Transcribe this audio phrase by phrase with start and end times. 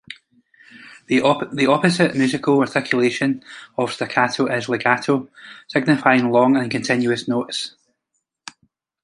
[1.05, 3.43] The opposite musical articulation
[3.77, 5.29] of staccato is legato,
[5.67, 7.75] signifying long and continuous notes.